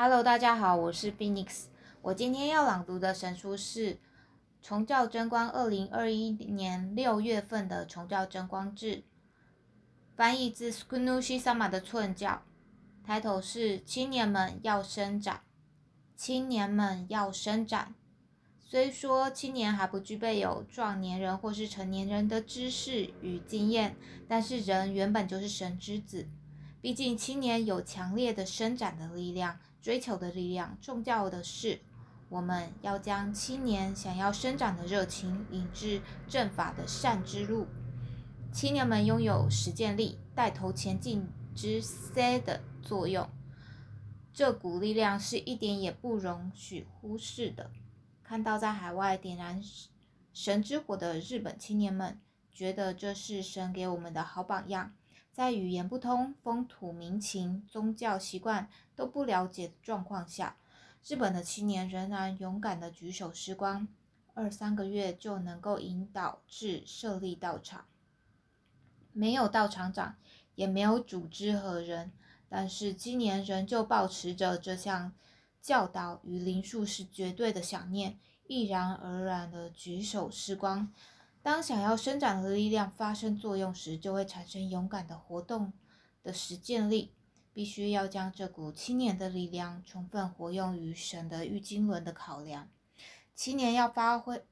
[0.00, 1.64] Hello，大家好，我是 Phoenix。
[2.02, 3.94] 我今天要朗读的神书是
[4.62, 8.98] 《崇教真光》二零二一年六月份的《崇教真光志》，
[10.14, 12.44] 翻译自 Skunushi Sama 的寸教。
[13.04, 15.40] 抬头是青年们要伸展，
[16.14, 17.92] 青年们要伸展。
[18.60, 23.96] 虽说青年还不具备有壮年人或是成年人的知识与经验，
[24.28, 26.28] 但是人原本就是神之子。
[26.80, 30.76] 毕竟青年有强烈的伸展的力量、追求的力量。
[30.80, 31.80] 重要的是，
[32.28, 37.66] 我们要将青年想要生长的热情引至正法的善之路。
[38.52, 43.28] 青年们拥有实践力、带头前进之 C 的作用，
[44.32, 47.70] 这股力量是一点也不容许忽视的。
[48.22, 49.62] 看到在海外点燃
[50.32, 54.94] 神之火的日本青年们，觉得这是神给我们的好榜样。
[55.38, 60.56] 在语言不通、风土民情、宗教习惯都不了解的状况下，
[61.06, 63.86] 日本的青年仍然勇敢的举手施光，
[64.34, 67.84] 二三个月就能够引导至设立道场。
[69.12, 70.16] 没有道场长，
[70.56, 72.10] 也没有组织和人，
[72.48, 75.12] 但是今年仍旧保持着这项。
[75.62, 80.92] 教导与灵术是绝对的想念，毅然而然的举手施光。
[81.42, 85.72] 当想要生长的力量发生作用时，就会产生勇敢的活动
[86.22, 87.12] 的实践力。
[87.54, 92.70] 必须要将这股青年的力量充分活用于神的玉经轮的考量。
[93.34, 94.44] 青年要发挥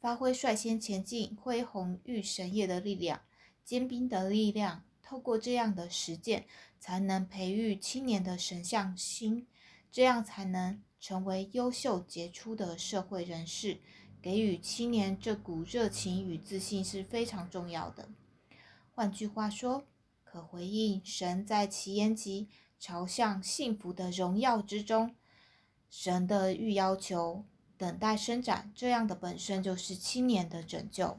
[0.00, 3.20] 发挥率先前进、恢宏玉神业的力量、
[3.62, 4.82] 坚冰的力量。
[5.02, 6.46] 透过这样的实践，
[6.80, 9.46] 才能培育青年的神像心。
[9.92, 13.82] 这样才能成为优秀杰出的社会人士。
[14.20, 18.08] 给予青年这股热情与自信是非常重要的。
[18.94, 19.84] 换句话说，
[20.24, 25.14] 可回应神在其言及朝向幸福的荣耀之中，
[25.88, 27.44] 神的欲要求
[27.76, 31.18] 等待伸展，这样的本身就是青年的拯救。